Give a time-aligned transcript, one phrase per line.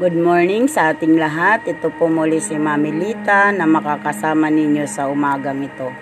[0.00, 1.68] Good morning sa ating lahat.
[1.68, 5.92] Ito po muli si Mami Lita na makakasama ninyo sa umagang ito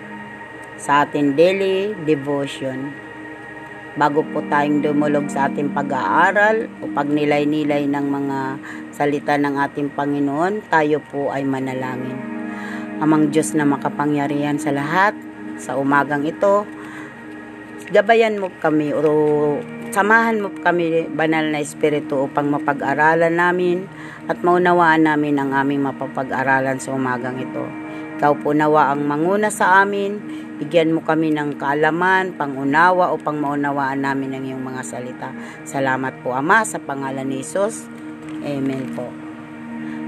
[0.79, 2.95] sa ating daily devotion.
[3.99, 8.39] Bago po tayong dumulog sa ating pag-aaral o pagnilay-nilay ng mga
[8.95, 12.15] salita ng ating Panginoon, tayo po ay manalangin.
[13.03, 15.11] Amang Diyos na makapangyarihan sa lahat,
[15.59, 16.63] sa umagang ito,
[17.91, 23.89] gabayan mo kami o Samahan mo kami, banal na Espiritu, upang mapag-aralan namin
[24.29, 27.65] at maunawaan namin ang aming mapapag-aralan sa umagang ito.
[28.21, 30.21] Ikaw po nawa ang manguna sa amin,
[30.61, 35.33] bigyan mo kami ng kaalaman, pangunawa upang maunawaan namin ang iyong mga salita.
[35.65, 37.89] Salamat po Ama sa pangalan ni Jesus.
[38.45, 39.09] Amen po.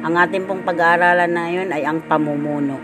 [0.06, 2.78] Ang ating pong pag-aaralan na yun ay ang pamumuno.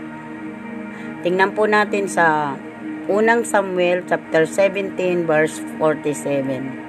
[1.22, 2.58] Tingnan po natin sa
[3.06, 4.98] unang Samuel chapter 17
[5.30, 6.87] verse 47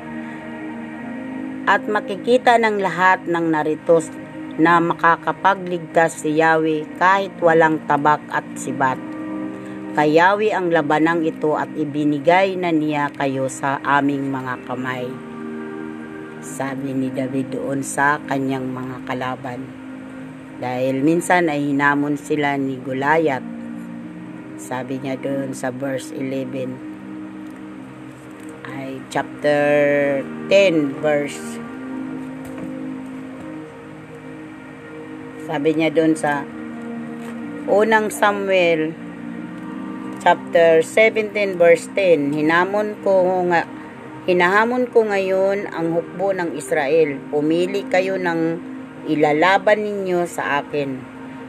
[1.70, 4.02] at makikita ng lahat ng narito
[4.58, 8.98] na makakapagligtas si Yahweh kahit walang tabak at sibat.
[9.94, 15.06] Kay Yahweh ang labanang ito at ibinigay na niya kayo sa aming mga kamay.
[16.42, 19.62] Sabi ni David doon sa kanyang mga kalaban.
[20.58, 23.46] Dahil minsan ay hinamon sila ni Gulayat.
[24.58, 27.00] Sabi niya doon sa verse 11
[28.70, 30.20] ay chapter
[30.52, 31.69] 10 verse
[35.50, 36.46] sabi niya doon sa
[37.66, 38.94] unang Samuel
[40.22, 43.66] chapter 17 verse 10 hinamon ko nga
[44.30, 48.62] hinahamon ko ngayon ang hukbo ng Israel pumili kayo ng
[49.10, 51.02] ilalaban ninyo sa akin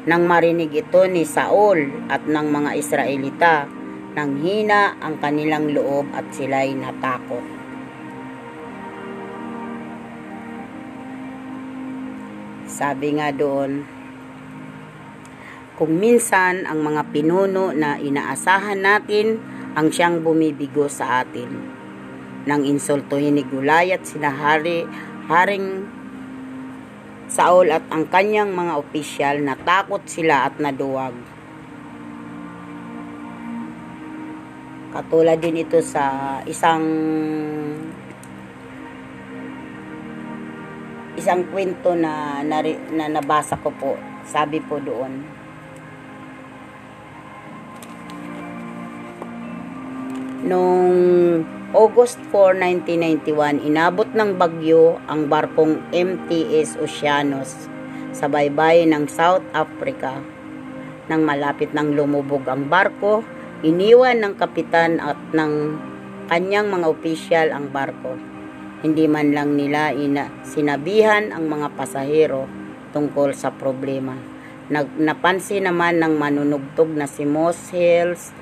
[0.08, 3.68] nang marinig ito ni Saul at ng mga Israelita
[4.16, 7.59] nang hina ang kanilang loob at sila'y natakot.
[12.80, 13.84] Sabi nga doon,
[15.76, 19.36] kung minsan ang mga pinuno na inaasahan natin
[19.76, 21.76] ang siyang bumibigo sa atin.
[22.48, 24.88] Nang insultuhin ni Gulayat sina Hari,
[25.28, 25.84] Haring
[27.28, 31.12] Saul at ang kanyang mga opisyal, natakot sila at naduwag.
[34.96, 36.80] Katulad din ito sa isang
[41.20, 42.64] isang kwento na, na,
[42.96, 44.00] na nabasa ko po.
[44.24, 45.20] Sabi po doon.
[50.48, 50.98] Noong
[51.76, 52.56] August 4,
[52.88, 57.68] 1991, inabot ng bagyo ang barkong MTS Oceanos
[58.16, 60.16] sa baybayin ng South Africa.
[61.12, 63.20] Nang malapit nang lumubog ang barko,
[63.60, 65.76] Iniwan ng kapitan at ng
[66.32, 68.16] kanyang mga opisyal ang barko.
[68.80, 72.48] Hindi man lang nila ina sinabihan ang mga pasahero
[72.96, 74.16] tungkol sa problema.
[74.72, 78.32] Nag, napansin naman ng manunugtog na si Moss Hills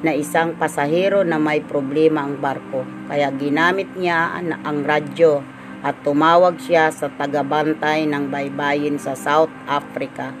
[0.00, 2.84] na isang pasahero na may problema ang barko.
[3.08, 5.44] Kaya ginamit niya ang, radyo
[5.80, 10.32] at tumawag siya sa tagabantay ng baybayin sa South Africa.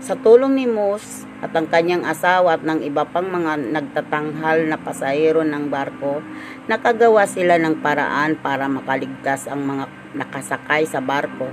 [0.00, 4.78] Sa tulong ni Moss, at ang kanyang asawa at ng iba pang mga nagtatanghal na
[4.78, 6.22] pasahero ng barko,
[6.70, 11.50] nakagawa sila ng paraan para makaligtas ang mga nakasakay sa barko.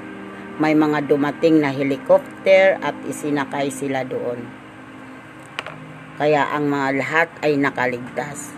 [0.61, 4.45] May mga dumating na helicopter at isinakay sila doon.
[6.21, 8.53] Kaya ang mga lahat ay nakaligtas.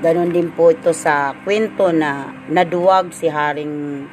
[0.00, 4.08] Ganon din po ito sa kwento na naduwag si Haring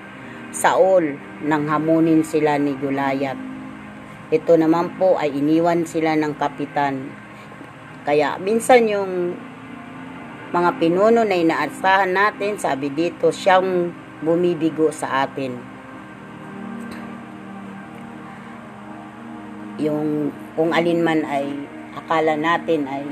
[0.52, 1.16] Saul
[1.48, 3.51] nang hamunin sila ni Gulayat
[4.32, 7.12] ito naman po ay iniwan sila ng kapitan.
[8.08, 9.36] Kaya minsan yung
[10.56, 13.92] mga pinuno na inaasahan natin, sabi dito, siyang
[14.24, 15.60] bumibigo sa atin.
[19.84, 23.04] Yung kung alin man ay akala natin ay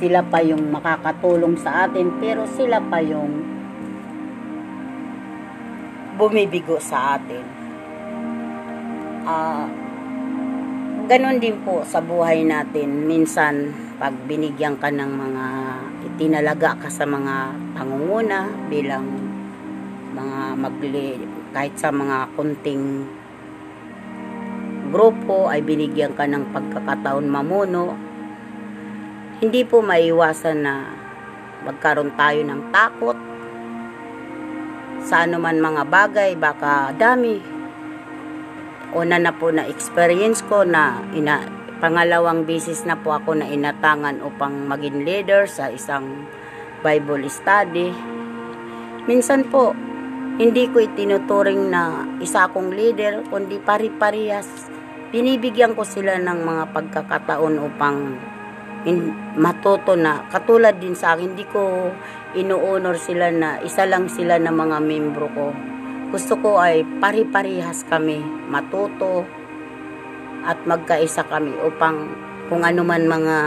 [0.00, 3.44] sila pa yung makakatulong sa atin, pero sila pa yung
[6.16, 7.67] bumibigo sa atin
[9.28, 9.64] uh,
[11.04, 13.04] ganun din po sa buhay natin.
[13.04, 15.46] Minsan, pag binigyan ka ng mga
[16.08, 19.04] itinalaga ka sa mga pangunguna bilang
[20.14, 21.18] mga magli
[21.52, 23.06] kahit sa mga kunting
[24.88, 27.92] grupo ay binigyan ka ng pagkakataon mamuno
[29.42, 30.74] hindi po maiwasan na
[31.66, 33.18] magkaroon tayo ng takot
[35.04, 37.57] sa anuman mga bagay baka dami
[38.98, 41.46] una na po na experience ko na ina,
[41.78, 46.26] pangalawang bisis na po ako na inatangan upang maging leader sa isang
[46.82, 47.94] Bible study.
[49.06, 49.72] Minsan po,
[50.38, 54.46] Hindi ko itinuturing na isa akong leader, kundi pari-parihas.
[55.10, 58.14] Binibigyan ko sila ng mga pagkakataon upang
[58.86, 60.30] in, matuto na.
[60.30, 61.90] Katulad din sa akin, hindi ko
[62.38, 65.50] inuunor sila na isa lang sila na mga membro ko.
[66.08, 69.28] Gusto ko ay pari-parihas kami, matuto
[70.40, 72.08] at magkaisa kami upang
[72.48, 73.38] kung ano man mga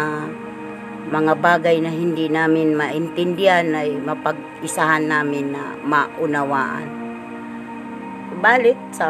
[1.10, 6.86] mga bagay na hindi namin maintindihan ay mapag-isahan namin na maunawaan.
[8.46, 9.10] Balik sa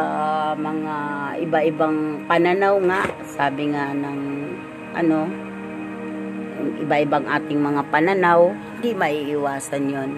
[0.56, 0.96] mga
[1.44, 3.04] iba-ibang pananaw nga,
[3.36, 4.20] sabi nga ng
[4.96, 5.28] ano,
[6.80, 8.48] iba-ibang ating mga pananaw,
[8.80, 10.10] hindi maiiwasan yon.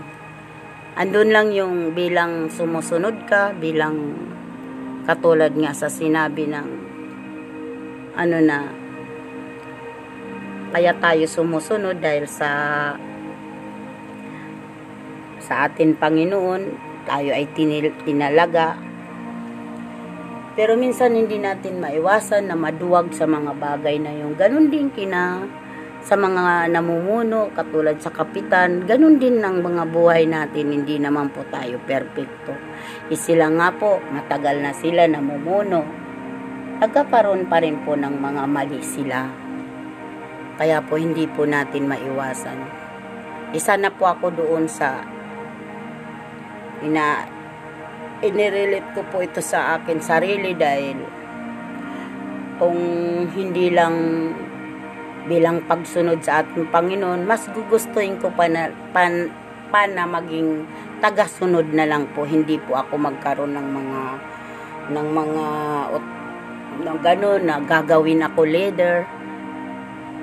[0.94, 4.14] Andun lang yung bilang sumusunod ka, bilang
[5.02, 6.68] katulad nga sa sinabi ng
[8.14, 8.70] ano na
[10.70, 12.50] kaya tayo sumusunod dahil sa
[15.42, 16.62] sa atin Panginoon,
[17.10, 18.78] tayo ay tinil, tinalaga.
[20.54, 25.42] Pero minsan hindi natin maiwasan na maduwag sa mga bagay na yung ganun din kina
[26.04, 31.48] sa mga namumuno, katulad sa kapitan, ganun din ng mga buhay natin, hindi naman po
[31.48, 32.52] tayo perfecto.
[33.08, 35.80] E sila nga po, matagal na sila namumuno,
[36.84, 39.32] nagkakaroon pa rin po ng mga mali sila.
[40.60, 42.58] Kaya po hindi po natin maiwasan.
[43.56, 45.00] Isa na po ako doon sa
[46.84, 47.24] ina
[48.20, 51.00] inirelate ko po ito sa akin sarili dahil
[52.60, 52.78] kung
[53.32, 53.96] hindi lang
[55.24, 59.32] bilang pagsunod sa ating Panginoon, mas gugustuhin ko pa na, pan,
[59.72, 60.68] pa na maging
[61.00, 62.28] tagasunod na lang po.
[62.28, 64.02] Hindi po ako magkaroon ng mga
[64.84, 65.46] ng mga
[66.74, 69.08] ng gano'n na gagawin ako leader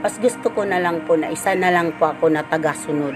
[0.01, 3.13] mas gusto ko na lang po na isa na lang po ako na tagasunod.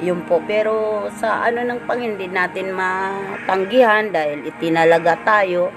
[0.00, 0.40] Yun po.
[0.48, 5.68] Pero sa ano ng Panginoon, natin matanggihan dahil itinalaga tayo,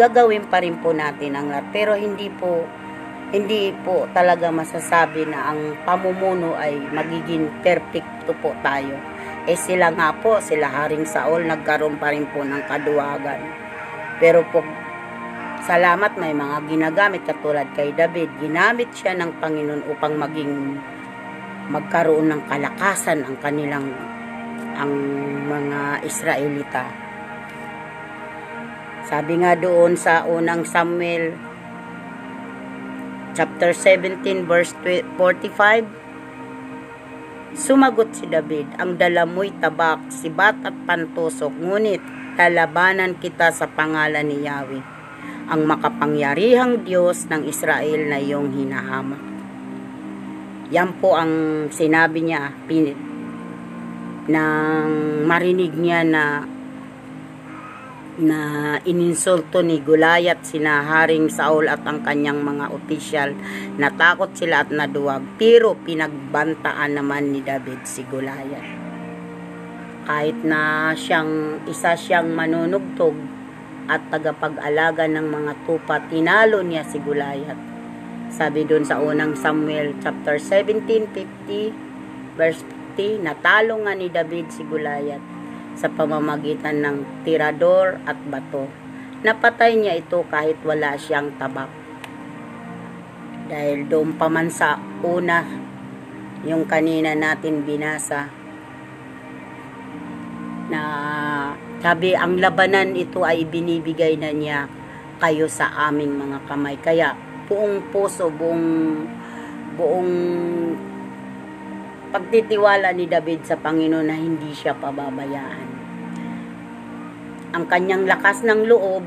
[0.00, 1.68] gagawin pa rin po natin ang lahat.
[1.68, 2.64] Pero hindi po,
[3.32, 8.94] hindi po talaga masasabi na ang pamumuno ay magiging perfecto po tayo.
[9.48, 13.40] Eh sila nga po, sila Haring Saul, nagkaroon pa rin po ng kaduwagan.
[14.20, 14.60] Pero po,
[15.62, 18.34] Salamat may mga ginagamit katulad kay David.
[18.42, 20.74] Ginamit siya ng Panginoon upang maging
[21.70, 23.86] magkaroon ng kalakasan ang kanilang
[24.74, 24.90] ang
[25.46, 26.82] mga Israelita.
[29.06, 31.30] Sabi nga doon sa unang Samuel
[33.32, 35.86] chapter 17 verse 45
[37.52, 42.00] Sumagot si David, ang dala mo'y tabak, sibat at pantusok, ngunit
[42.40, 45.02] lalabanan kita sa pangalan ni Yahweh
[45.52, 49.20] ang makapangyarihang Diyos ng Israel na iyong hinahamak.
[50.72, 52.96] Yan po ang sinabi niya pin,
[54.32, 56.46] nang marinig niya na
[58.22, 63.34] na ininsulto ni Gulayat sina Haring Saul at ang kanyang mga opisyal.
[63.76, 65.26] Natakot sila at naduwag.
[65.36, 68.64] Pero pinagbantaan naman ni David si Gulayat.
[70.06, 73.14] Kahit na siyang isa siyang manunugtog,
[73.90, 77.58] at tagapag-alaga ng mga tupa, tinalo niya si Gulayat.
[78.30, 82.62] Sabi doon sa unang Samuel chapter 17:50 verse
[82.96, 85.41] 50, natalo nga ni David si Gulayat
[85.76, 88.68] sa pamamagitan ng tirador at bato.
[89.22, 91.70] Napatay niya ito kahit wala siyang tabak.
[93.46, 95.44] Dahil doon pa man sa una,
[96.42, 98.32] yung kanina natin binasa,
[100.72, 100.82] na
[101.84, 104.70] sabi, ang labanan ito ay binibigay na niya
[105.20, 106.78] kayo sa aming mga kamay.
[106.80, 107.12] Kaya,
[107.46, 108.66] buong puso, buong,
[109.76, 110.12] buong
[112.12, 115.68] pagtitiwala ni David sa Panginoon na hindi siya pababayaan.
[117.56, 119.00] Ang kanyang lakas ng loob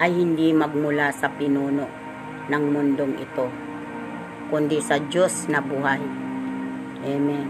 [0.00, 1.84] ay hindi magmula sa pinuno
[2.48, 3.46] ng mundong ito,
[4.48, 6.00] kundi sa Diyos na buhay.
[7.04, 7.48] Amen.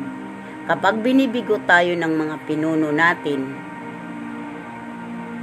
[0.66, 3.46] Kapag binibigo tayo ng mga pinuno natin,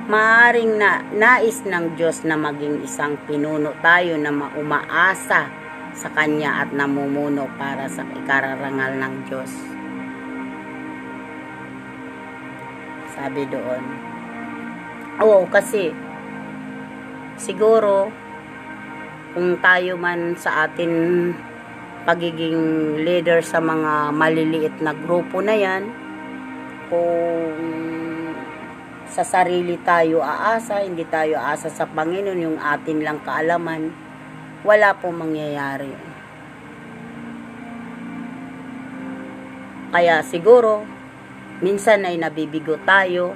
[0.07, 5.56] maaring na, nais ng Diyos na maging isang pinuno tayo na maumaasa
[5.97, 9.51] sa Kanya at namumuno para sa ikararangal ng Diyos.
[13.17, 13.83] Sabi doon.
[15.17, 15.89] Oo, kasi
[17.41, 18.13] siguro
[19.33, 21.33] kung tayo man sa atin
[22.05, 25.89] pagiging leader sa mga maliliit na grupo na yan,
[26.87, 27.57] kung
[29.09, 33.91] sa sarili tayo aasa, hindi tayo aasa sa Panginoon, yung atin lang kaalaman,
[34.65, 35.91] wala pong mangyayari.
[39.93, 40.83] Kaya siguro,
[41.63, 43.33] minsan ay nabibigo tayo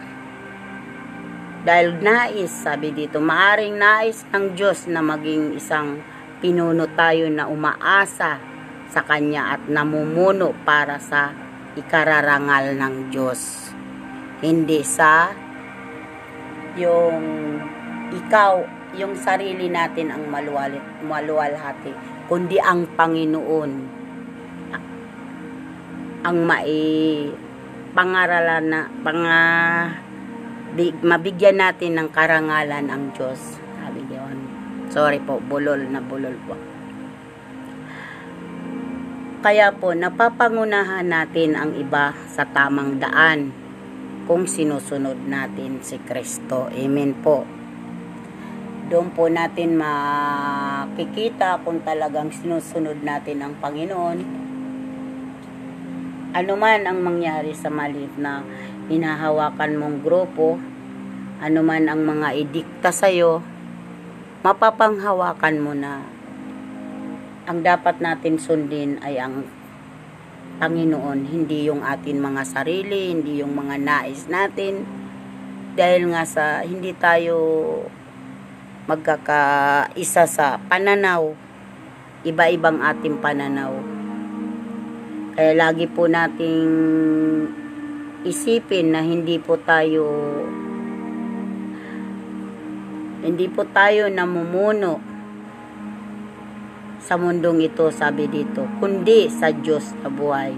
[1.61, 6.01] dahil nais, sabi dito, maaring nais ng Diyos na maging isang
[6.41, 8.41] pinuno tayo na umaasa
[8.89, 11.29] sa Kanya at namumuno para sa
[11.77, 13.71] ikararangal ng Diyos.
[14.41, 15.29] Hindi sa
[16.73, 17.21] yung
[18.09, 21.93] ikaw, yung sarili natin ang maluwal, maluwalhati,
[22.27, 24.01] kundi ang Panginoon
[26.21, 27.25] ang mai
[27.97, 29.41] pangaralan na panga
[31.01, 33.59] mabigyan natin ng karangalan ang Diyos.
[33.81, 34.37] Sabi yun.
[34.93, 36.55] Sorry po, bulol na bulol po.
[39.41, 43.49] Kaya po, napapangunahan natin ang iba sa tamang daan
[44.29, 46.69] kung sinusunod natin si Kristo.
[46.69, 47.60] Amen po.
[48.91, 54.19] Doon po natin makikita kung talagang sinusunod natin ang Panginoon.
[56.35, 58.43] Ano man ang mangyari sa maliit na
[58.91, 60.59] hinahawakan mong grupo,
[61.39, 63.39] anuman ang mga idikta sa'yo,
[64.43, 66.03] mapapanghawakan mo na
[67.47, 69.47] ang dapat natin sundin ay ang
[70.59, 74.83] Panginoon, hindi yung atin mga sarili, hindi yung mga nais natin.
[75.79, 77.39] Dahil nga sa hindi tayo
[78.91, 81.31] magkakaisa sa pananaw,
[82.27, 83.71] iba-ibang ating pananaw.
[85.31, 86.67] Kaya lagi po nating
[88.27, 90.03] isipin na hindi po tayo
[93.23, 94.99] hindi po tayo namumuno
[96.99, 100.51] sa mundong ito, sabi dito, kundi sa Diyos na buhay.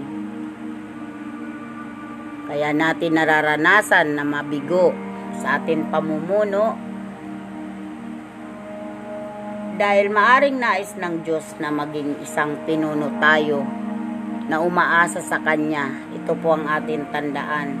[2.50, 4.90] Kaya natin nararanasan na mabigo
[5.38, 6.93] sa atin pamumuno
[9.74, 13.66] dahil maaring nais ng Diyos na maging isang pinuno tayo
[14.46, 15.90] na umaasa sa Kanya.
[16.14, 17.74] Ito po ang ating tandaan.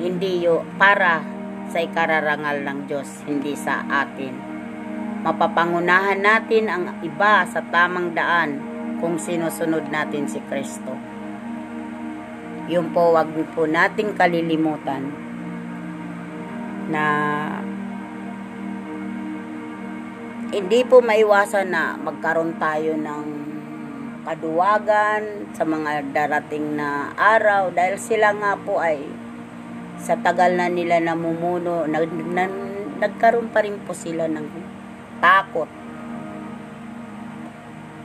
[0.00, 1.20] Hindi yo para
[1.68, 4.32] sa ikararangal ng Diyos, hindi sa atin.
[5.20, 8.56] Mapapangunahan natin ang iba sa tamang daan
[9.04, 10.96] kung sinusunod natin si Kristo.
[12.72, 15.04] Yun po, wag po nating kalilimutan
[16.88, 17.04] na
[20.50, 23.26] hindi po maiwasan na magkaroon tayo ng
[24.26, 28.98] kaduwagan sa mga darating na araw dahil sila nga po ay
[30.02, 32.50] sa tagal na nila namumuno nag, na,
[32.98, 34.46] nagkaroon pa rin po sila ng
[35.22, 35.70] takot.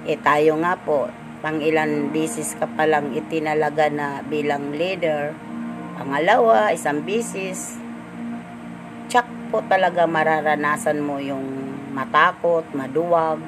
[0.06, 1.10] Eh tayo nga po
[1.42, 5.34] pang ilan bisis ka palang itinalaga na bilang leader
[5.98, 7.78] pangalawa isang bisis
[9.10, 11.65] tsak po talaga mararanasan mo yung
[11.96, 13.40] matakot maduwag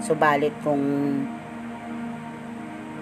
[0.00, 0.80] subalit kung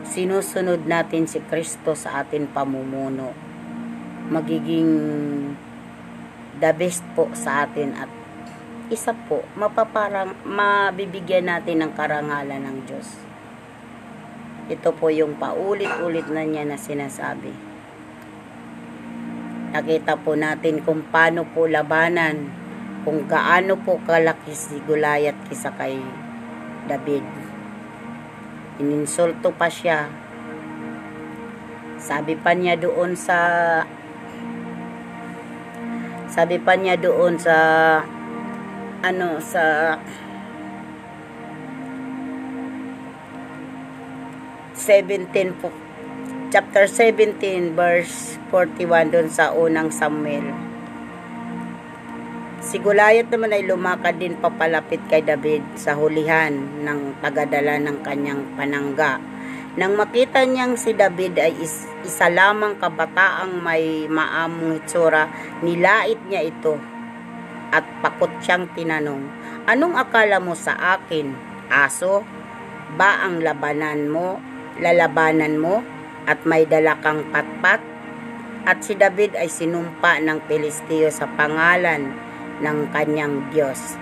[0.07, 3.31] sinusunod natin si Kristo sa atin pamumuno,
[4.33, 4.91] magiging
[6.57, 8.11] the best po sa atin at
[8.87, 13.19] isa po, mapaparang, mabibigyan natin ng karangalan ng Diyos.
[14.71, 17.51] Ito po yung paulit-ulit na niya na sinasabi.
[19.75, 22.66] Nakita po natin kung paano po labanan,
[23.07, 25.95] kung gaano po kalaki si Gulayat kisa kay
[26.91, 27.23] David.
[28.83, 30.11] Ininsulto pa siya.
[32.03, 33.39] Sabi pa niya doon sa
[36.27, 37.57] sabi pa niya doon sa
[39.07, 39.95] ano sa
[44.75, 45.71] 17 po.
[46.51, 50.66] Chapter 17 verse 41 doon sa unang Samuel
[52.77, 56.53] Si Goliath naman ay lumakad din papalapit kay David sa hulihan
[56.85, 59.17] ng tagadala ng kanyang panangga.
[59.81, 65.25] Nang makita niyang si David ay is, isa lamang kabataang may maamong itsura,
[65.65, 66.77] nilait niya ito
[67.73, 69.25] at pakot siyang tinanong,
[69.65, 71.33] Anong akala mo sa akin,
[71.73, 72.29] aso?
[73.01, 74.37] Ba ang labanan mo,
[74.85, 75.81] lalabanan mo,
[76.29, 77.81] at may dala patpat?
[78.69, 82.26] At si David ay sinumpa ng Pilisteo sa pangalan
[82.61, 83.97] ng kanyang Diyos.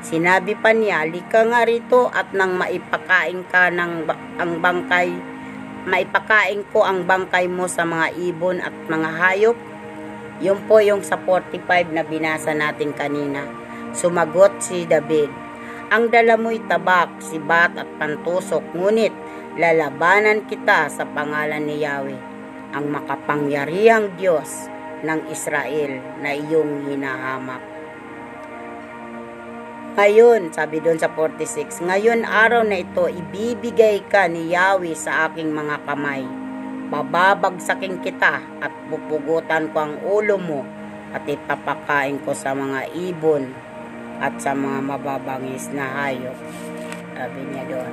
[0.00, 4.08] Sinabi pa niya, lika nga rito at nang maipakain ka ng
[4.40, 5.12] ang bangkay,
[5.84, 9.58] maipakain ko ang bangkay mo sa mga ibon at mga hayop.
[10.40, 13.44] Yun po yung sa 45 na binasa natin kanina.
[13.92, 15.28] Sumagot si David,
[15.92, 19.12] ang dala mo'y tabak, sibat at pantusok, ngunit
[19.58, 22.22] lalabanan kita sa pangalan ni Yahweh,
[22.72, 24.70] ang makapangyarihang Diyos
[25.02, 27.69] ng Israel na iyong hinahamak.
[30.00, 35.52] Ngayon, sabi doon sa 46, ngayon araw na ito, ibibigay ka ni Yahweh sa aking
[35.52, 36.24] mga kamay.
[36.88, 40.64] bababagsakin kita at pupugutan ko ang ulo mo
[41.12, 43.52] at ipapakain ko sa mga ibon
[44.24, 46.38] at sa mga mababangis na hayop.
[47.12, 47.92] Sabi niya doon.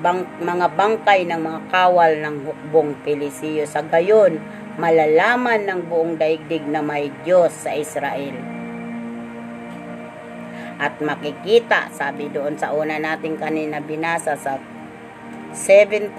[0.00, 4.40] Bang, mga bangkay ng mga kawal ng hukbong Pilisiyo sa gayon,
[4.80, 8.36] malalaman ng buong daigdig na may Diyos sa Israel.
[10.80, 14.58] At makikita, sabi doon sa una nating kanina binasa sa
[15.54, 16.18] 17,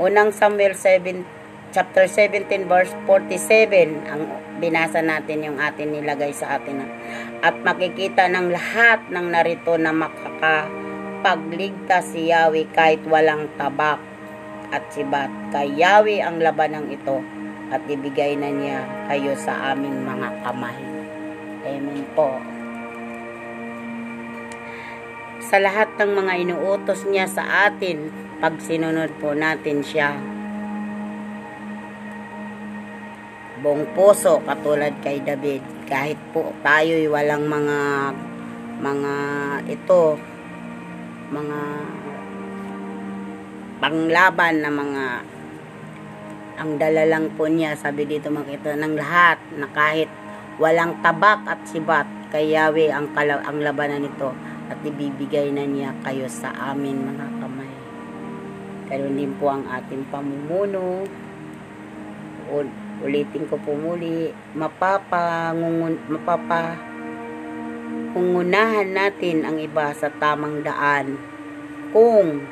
[0.00, 1.22] unang Samuel 7,
[1.70, 4.26] chapter 17 verse 47 ang
[4.58, 6.82] binasa natin yung atin nilagay sa atin
[7.46, 14.09] at makikita ng lahat ng narito na makakapagligtas si Yahweh kahit walang tabak
[14.70, 17.22] at sibat kay Yahweh ang labanang ito
[17.70, 20.78] at ibigay na niya kayo sa aming mga kamay.
[21.66, 22.38] Amen po.
[25.42, 30.14] Sa lahat ng mga inuutos niya sa atin pag sinunod po natin siya
[33.60, 37.78] buong puso katulad kay David kahit po tayo'y walang mga
[38.80, 39.14] mga
[39.68, 40.16] ito
[41.28, 41.60] mga
[43.80, 45.06] panglaban na mga
[46.60, 50.12] ang dala lang po niya sabi dito makita ng lahat na kahit
[50.60, 54.36] walang tabak at sibat kay Yahweh ang, kala, ang labanan nito
[54.68, 57.74] at ibibigay na niya kayo sa amin mga kamay.
[58.92, 61.08] Karoon din po ang ating pamumuno.
[63.00, 66.76] Ulitin ko po muli, mapapangungun, mapapa
[68.10, 71.14] ungunahan natin ang iba sa tamang daan
[71.94, 72.42] kung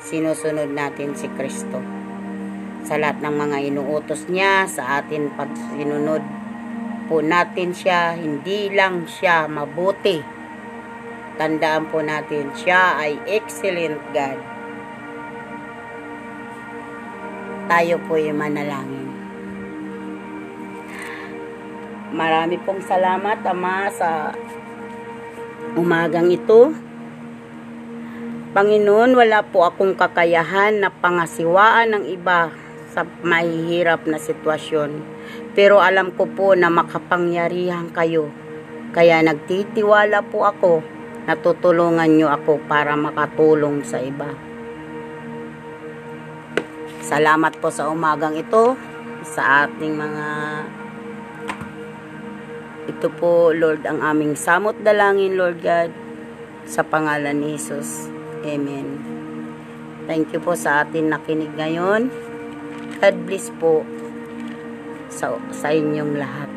[0.00, 1.80] sinusunod natin si Kristo.
[2.88, 6.24] Sa lahat ng mga inuutos niya sa atin pag sinunod
[7.10, 10.22] po natin siya, hindi lang siya mabuti.
[11.36, 14.38] Tandaan po natin, siya ay excellent God.
[17.70, 19.08] Tayo po yung manalangin.
[22.10, 24.34] Marami pong salamat, Ama, sa
[25.78, 26.74] umagang ito.
[28.50, 32.50] Panginoon, wala po akong kakayahan na pangasiwaan ng iba
[32.90, 34.90] sa mahihirap na sitwasyon.
[35.54, 38.26] Pero alam ko po na makapangyarihan kayo.
[38.90, 40.82] Kaya nagtitiwala po ako
[41.30, 44.34] na tutulungan nyo ako para makatulong sa iba.
[47.06, 48.74] Salamat po sa umagang ito
[49.22, 50.26] sa ating mga
[52.90, 55.94] ito po, Lord, ang aming samot dalangin, Lord God,
[56.66, 58.19] sa pangalan ni Jesus.
[58.44, 58.86] Amen.
[60.10, 62.10] Thank you po sa atin nakinig ngayon.
[63.00, 63.86] God bless po
[65.08, 66.49] sa, sa inyong lahat.